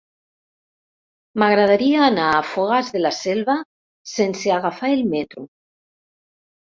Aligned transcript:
M'agradaria 1.41 1.99
anar 2.05 2.29
a 2.29 2.39
Fogars 2.53 2.89
de 2.95 3.01
la 3.01 3.11
Selva 3.17 3.55
sense 4.13 4.55
agafar 4.57 4.91
el 4.95 5.05
metro. 5.13 5.45